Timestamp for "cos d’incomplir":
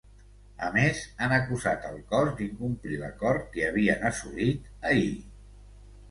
2.13-2.97